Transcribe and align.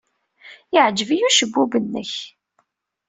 Yeɛjeb-iyi 0.73 1.25
ucebbub-nnek. 1.29 2.13